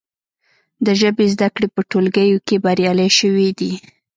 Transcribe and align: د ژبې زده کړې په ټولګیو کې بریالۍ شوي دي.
د 0.85 0.87
ژبې 0.99 1.25
زده 1.33 1.47
کړې 1.55 1.67
په 1.75 1.81
ټولګیو 1.89 2.37
کې 2.47 2.55
بریالۍ 2.65 3.09
شوي 3.19 3.49
دي. 3.59 3.71